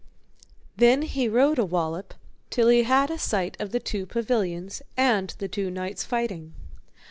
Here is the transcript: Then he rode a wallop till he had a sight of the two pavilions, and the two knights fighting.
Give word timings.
Then 0.77 1.03
he 1.03 1.29
rode 1.29 1.59
a 1.59 1.63
wallop 1.63 2.15
till 2.49 2.69
he 2.69 2.81
had 2.81 3.11
a 3.11 3.19
sight 3.19 3.55
of 3.59 3.71
the 3.71 3.79
two 3.79 4.07
pavilions, 4.07 4.81
and 4.97 5.31
the 5.37 5.47
two 5.47 5.69
knights 5.69 6.03
fighting. 6.03 6.53